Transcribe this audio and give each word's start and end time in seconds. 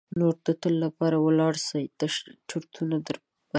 نور 0.19 0.35
د 0.45 0.47
تل 0.61 0.73
لپاره 0.85 1.17
ولاړ 1.25 1.53
سي 1.67 1.81
تش 1.99 2.13
چرتونه 2.49 2.95
در 3.05 3.15
پاتیږي. 3.19 3.37